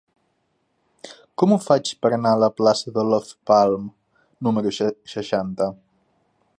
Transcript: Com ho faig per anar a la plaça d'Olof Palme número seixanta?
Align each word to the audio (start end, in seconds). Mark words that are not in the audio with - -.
Com 1.41 1.53
ho 1.53 1.57
faig 1.65 1.91
per 2.05 2.11
anar 2.17 2.31
a 2.37 2.41
la 2.45 2.49
plaça 2.61 2.95
d'Olof 2.97 3.31
Palme 3.51 4.45
número 4.49 4.75
seixanta? 5.17 5.71